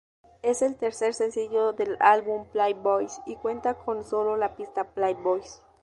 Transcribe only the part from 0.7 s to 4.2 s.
tercer sencillo del álbum "Playboys", y cuenta con